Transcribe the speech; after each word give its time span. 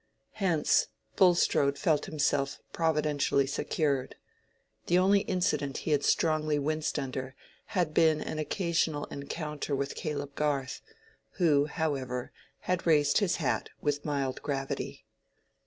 Hence 0.31 0.87
Bulstrode 1.15 1.77
felt 1.77 2.07
himself 2.07 2.59
providentially 2.73 3.45
secured. 3.45 4.15
The 4.87 4.97
only 4.97 5.19
incident 5.19 5.77
he 5.85 5.91
had 5.91 6.03
strongly 6.03 6.57
winced 6.57 6.97
under 6.97 7.35
had 7.77 7.93
been 7.93 8.19
an 8.19 8.39
occasional 8.39 9.05
encounter 9.11 9.75
with 9.75 9.93
Caleb 9.93 10.33
Garth, 10.33 10.81
who, 11.33 11.65
however, 11.67 12.31
had 12.61 12.87
raised 12.87 13.19
his 13.19 13.35
hat 13.35 13.69
with 13.79 14.03
mild 14.03 14.41
gravity. 14.41 15.05